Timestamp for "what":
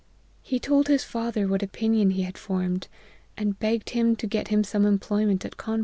1.47-1.61